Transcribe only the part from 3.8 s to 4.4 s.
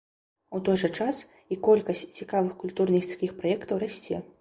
расце.